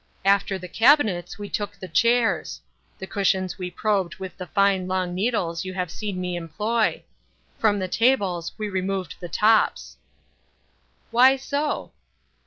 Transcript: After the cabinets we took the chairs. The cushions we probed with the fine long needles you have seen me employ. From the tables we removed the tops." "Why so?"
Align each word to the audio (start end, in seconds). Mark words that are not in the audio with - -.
After 0.25 0.57
the 0.57 0.67
cabinets 0.67 1.37
we 1.37 1.47
took 1.47 1.75
the 1.77 1.87
chairs. 1.87 2.59
The 2.97 3.05
cushions 3.05 3.59
we 3.59 3.69
probed 3.69 4.15
with 4.15 4.35
the 4.35 4.47
fine 4.47 4.87
long 4.87 5.13
needles 5.13 5.63
you 5.63 5.75
have 5.75 5.91
seen 5.91 6.19
me 6.19 6.35
employ. 6.35 7.03
From 7.59 7.77
the 7.77 7.87
tables 7.87 8.51
we 8.57 8.67
removed 8.67 9.13
the 9.19 9.29
tops." 9.29 9.97
"Why 11.11 11.35
so?" 11.35 11.91